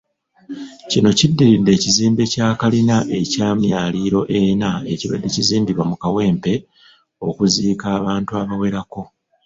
Kino 0.91 1.09
kiddiridde 1.17 1.71
ekizimbe 1.77 2.23
kya 2.33 2.47
kalina 2.59 2.97
eky'emyaliro 3.19 4.19
ena 4.41 4.71
ekibadde 4.93 5.27
kizimbibwa 5.35 5.83
mu 5.89 5.95
Kawempe 6.03 6.53
okuziika 7.27 7.85
abantu 7.99 8.31
abawerako. 8.41 9.01